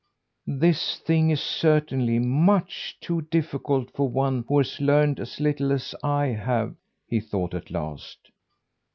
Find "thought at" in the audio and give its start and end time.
7.19-7.69